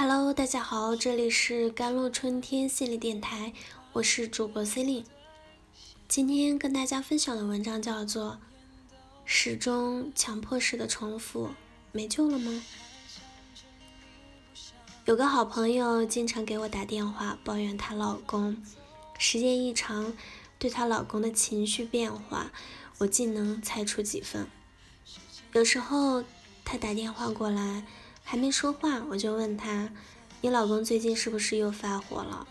[0.00, 3.52] Hello，大家好，这里是甘露春天心理电台，
[3.92, 5.04] 我是主播 c e l i n e
[6.06, 8.34] 今天跟大家分享的文章叫做
[9.24, 11.50] 《始终强迫式的重复
[11.90, 12.62] 没救了吗》。
[15.04, 18.62] 有个好朋友经常给我打电话抱怨她老公，
[19.18, 20.14] 时间一长，
[20.60, 22.52] 对她老公的情绪变化，
[22.98, 24.46] 我竟能猜出几分。
[25.54, 26.22] 有时候
[26.64, 27.82] 她打电话过来。
[28.30, 29.90] 还没说话，我就问他
[30.42, 32.46] ：“你老公最近是不是又发火了？”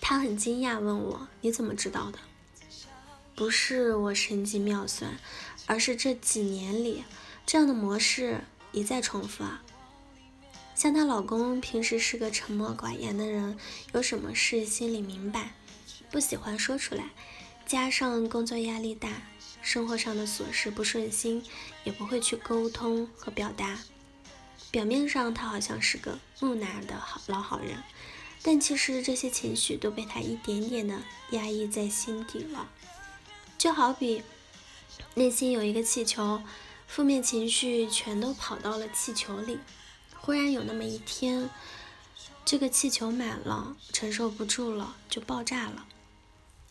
[0.00, 2.18] 他很惊讶，问我：“你怎么知道的？”
[3.36, 5.18] 不是我神机妙算，
[5.66, 7.04] 而是这几年里
[7.44, 8.40] 这样的模式
[8.72, 9.62] 一再重复啊。
[10.74, 13.58] 像她老公平时是个沉默寡言的人，
[13.92, 15.52] 有什么事心里明白，
[16.10, 17.10] 不喜欢说出来，
[17.66, 19.10] 加上工作压力大，
[19.60, 21.44] 生活上的琐事不顺心，
[21.84, 23.78] 也不会去沟通和表达。
[24.70, 27.82] 表面上他好像是个木讷的好老好人，
[28.42, 32.68] 但其实这些情绪都被他一点点的压抑在心底了。
[33.58, 34.22] 就好比
[35.14, 36.42] 内心有一个气球，
[36.86, 39.58] 负面情绪全都跑到了气球里，
[40.16, 41.50] 忽然有那么一天，
[42.44, 45.86] 这个气球满了，承受不住了，就爆炸了。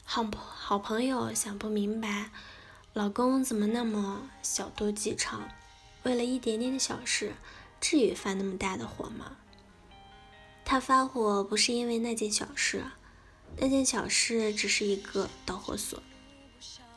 [0.06, 2.32] 好朋好朋友想不明白，
[2.94, 5.50] 老公怎么那么小肚鸡肠，
[6.04, 7.34] 为了一点点的小事。
[7.82, 9.38] 至于发那么大的火吗？
[10.66, 12.84] 他发火不是因为那件小事，
[13.58, 16.04] 那件小事只是一个导火索，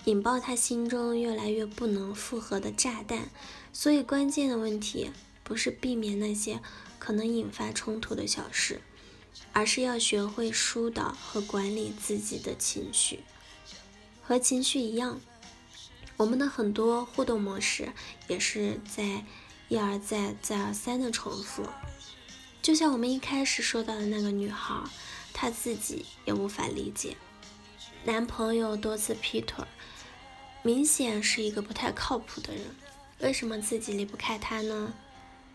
[0.05, 3.31] 引爆他心中越来越不能负荷的炸弹。
[3.73, 5.11] 所以关键的问题
[5.43, 6.61] 不是避免那些
[6.99, 8.83] 可能引发冲突的小事，
[9.55, 13.21] 而是要学会疏导和管理自己的情绪。
[14.21, 15.19] 和情绪一样，
[16.19, 17.93] 我们的很多互动模式
[18.29, 19.25] 也是在。
[19.73, 21.67] 一而再、再而三的重复，
[22.61, 24.75] 就像我们一开始说到的那个女孩，
[25.33, 27.17] 她自己也无法理解，
[28.05, 29.65] 男朋友多次劈腿，
[30.63, 32.67] 明显是一个不太靠谱的人，
[33.21, 34.93] 为什么自己离不开他呢？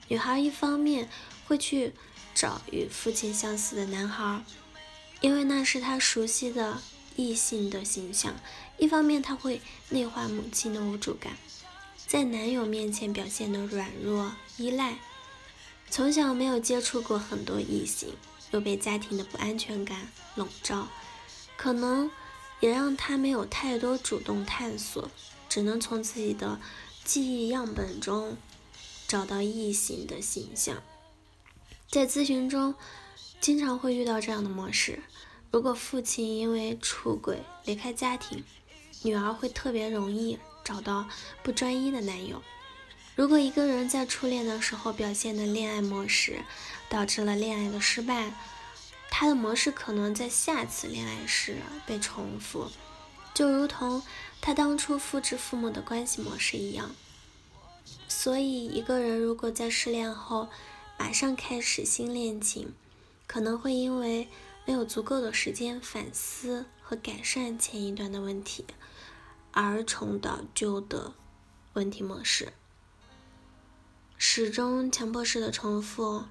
[0.07, 1.07] 女孩一方面
[1.45, 1.94] 会去
[2.33, 4.44] 找与父亲相似的男孩，
[5.22, 6.81] 因为那是她熟悉的
[7.16, 8.33] 异性的形象；
[8.79, 11.38] 一方面她会内化母亲的无助感。
[12.07, 14.97] 在男友面前表现的软弱依赖，
[15.90, 18.13] 从小没有接触过很多异性，
[18.51, 20.88] 又被家庭的不安全感笼罩，
[21.57, 22.09] 可能
[22.62, 25.12] 也让他没有太多主动探索，
[25.50, 26.62] 只能从自己的
[27.03, 28.38] 记忆样本中
[29.06, 30.81] 找到异性的形象。
[31.91, 32.75] 在咨询中，
[33.41, 35.03] 经常会遇到这样的模式：
[35.51, 38.45] 如果父亲因为出轨离开家庭，
[39.03, 40.39] 女儿会特别容易。
[40.67, 41.07] 找到
[41.44, 42.44] 不专一的男友。
[43.16, 46.41] 如果一个人在初恋的时候表现的恋爱模式，
[46.89, 48.33] 导致了恋爱的失败，
[49.09, 52.69] 他的模式可能在下次恋爱时被重复，
[53.33, 54.03] 就如同
[54.41, 56.94] 他当初复制父母的关系模式一样。
[58.09, 60.50] 所以，一个人如果在失恋后
[61.00, 62.73] 马上开始新恋情，
[63.25, 64.27] 可能会因为
[64.66, 68.66] 没有足够的时间反思和改善前一段的问题。
[69.59, 71.16] 而重蹈旧的
[71.73, 72.53] 问题模式，
[74.16, 76.25] 始终强迫式的重复，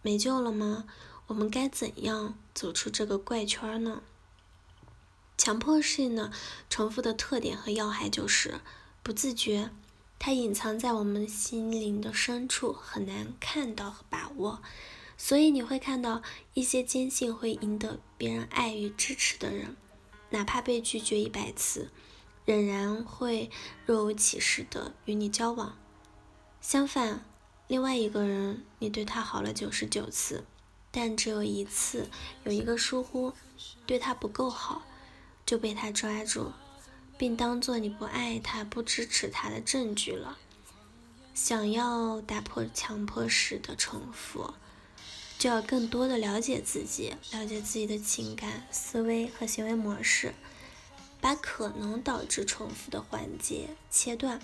[0.00, 0.86] 没救了吗？
[1.26, 4.02] 我们该怎样走出这个怪圈呢？
[5.36, 6.30] 强迫性的
[6.70, 8.60] 重复的特点和要害就是
[9.02, 9.70] 不自觉，
[10.20, 14.62] 它隐藏在我们心灵的深处，很难看到和把握。
[15.16, 16.22] 所以你会看到
[16.54, 19.76] 一些坚信会赢得别人爱与支持的人，
[20.30, 21.90] 哪怕被拒绝一百次。
[22.48, 23.50] 仍然会
[23.84, 25.76] 若无其事的与你交往。
[26.62, 27.22] 相反，
[27.66, 30.46] 另外一个人，你对他好了九十九次，
[30.90, 32.08] 但只有一次
[32.44, 33.34] 有一个疏忽，
[33.84, 34.80] 对他不够好，
[35.44, 36.52] 就被他抓住，
[37.18, 40.38] 并当做你不爱他、不支持他的证据了。
[41.34, 44.54] 想要打破强迫式的重复，
[45.38, 50.32] 就要更多的了解自己，了解自己的情感、思维和行为模式。
[51.20, 54.40] 把可能导致重复的环节切断，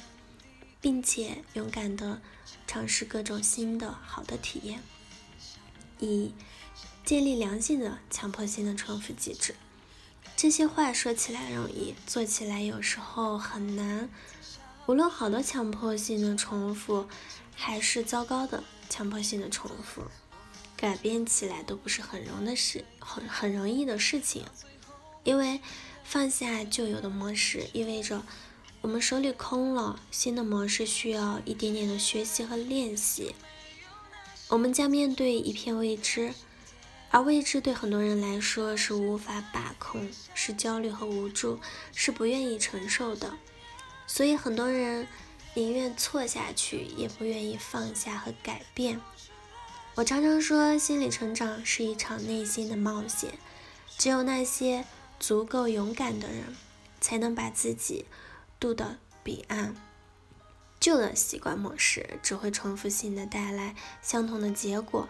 [0.81, 2.21] 并且勇敢的
[2.67, 4.83] 尝试各种新的好的体验，
[6.01, 6.35] 以
[7.05, 9.55] 建立良性的强迫性的重复机制。
[10.37, 14.11] 这些话说起来容易，做起来有时候很难。
[14.87, 17.07] 无论好的强迫性的重复，
[17.55, 20.03] 还是糟糕的强迫性的重复，
[20.77, 24.45] 改变起来都不是很容的事，很很容易的事情，
[25.23, 25.61] 因为。
[26.05, 28.23] 放下旧有的模式，意味着
[28.83, 29.99] 我们手里空了。
[30.11, 33.35] 新的模式需要一点点的学习和练习。
[34.49, 36.35] 我们将面对一片未知，
[37.11, 41.59] 而未知对很多人来说是无法把控，是焦虑和无助，
[41.95, 43.35] 是不愿意承受的。
[44.07, 45.09] 所以很多人
[45.55, 49.01] 宁愿错下去，也不愿意放下和改变。
[49.95, 53.31] 我常常说，心理成长是一场内心的冒险，
[53.97, 54.85] 只有那些
[55.27, 56.55] 足够勇敢的人，
[57.01, 58.05] 才能把自己
[58.61, 59.75] 渡到彼岸。
[60.79, 65.09] 旧的习惯模式只会重复性的带来相同的结果。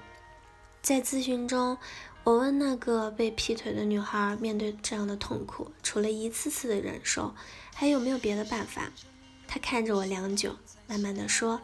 [0.81, 1.76] 在咨询中，
[2.22, 7.34] 我问那个被劈腿的女孩，面对这样的痛苦，除了一次次的忍受，
[7.75, 8.93] 还有没有别的办法？
[9.49, 10.55] 她看着我良久，
[10.87, 11.61] 慢慢的说：“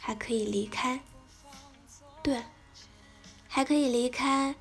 [0.00, 1.00] 还可以离开。”
[2.24, 2.42] 对，
[3.46, 4.56] 还可以离开，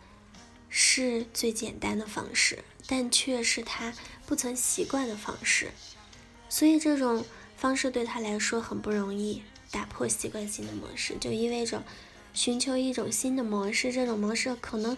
[0.70, 3.94] 是最简单的方式，但却是他
[4.26, 5.72] 不曾习惯的方式。
[6.50, 7.26] 所以这种。
[7.56, 9.42] 方式对他来说很不容易，
[9.72, 11.82] 打破习惯性的模式，就意味着
[12.34, 13.94] 寻求一种新的模式。
[13.94, 14.98] 这种模式可能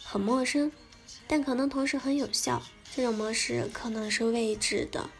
[0.00, 0.70] 很陌生，
[1.26, 2.62] 但可能同时很有效。
[2.94, 5.10] 这种模式可能是未知的，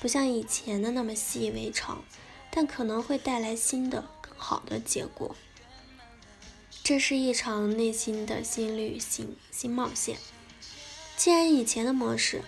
[0.00, 2.04] 不像以前的那么习以为常，
[2.50, 5.34] 但可能会带来新的、更好的结果。
[6.84, 10.18] 这是一场内心的新旅行、新冒险。
[11.18, 12.42] 既然以前的模式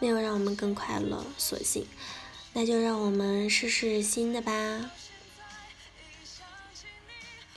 [0.00, 1.86] 没有让我们更快乐，索性。
[2.52, 4.90] 那就让我们试试新的吧。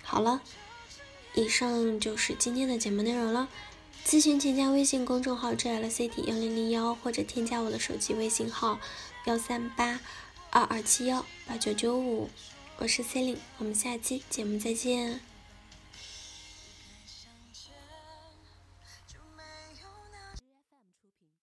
[0.04, 0.42] 好了，
[1.33, 3.48] 以上就是今天的节目内容了。
[4.06, 8.80] 咨询请加微信公众号 “jlc t 幺零零幺”或者添加我的手机微信号
[9.25, 10.00] 幺三八
[10.50, 12.30] 二二七幺八九九五。
[12.77, 15.28] 我是 c e l i n e 我们下期节目再见。